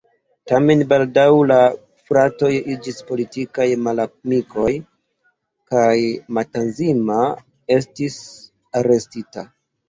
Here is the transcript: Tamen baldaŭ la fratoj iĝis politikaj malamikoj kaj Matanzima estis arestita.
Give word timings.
Tamen 0.51 0.79
baldaŭ 0.91 1.25
la 1.49 1.57
fratoj 2.07 2.49
iĝis 2.75 3.01
politikaj 3.09 3.67
malamikoj 3.89 4.71
kaj 5.75 5.93
Matanzima 6.39 7.19
estis 7.77 8.19
arestita. 8.83 9.47